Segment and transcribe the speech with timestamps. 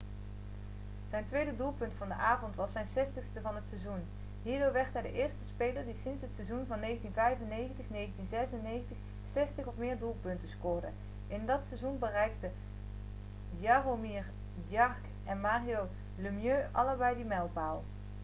[1.09, 4.03] zijn tweede doelpunt van de avond was zijn 60ste van het seizoen
[4.41, 6.79] hierdoor werd hij de eerste speler die sinds het seizoen van
[8.89, 8.97] 1995-1996
[9.33, 10.87] zestig of meer doelpunten scoorde
[11.27, 12.51] in dat seizoen bereikten
[13.59, 14.25] jaromir
[14.67, 17.83] jagr en mario lemieux allebei die mijlpaal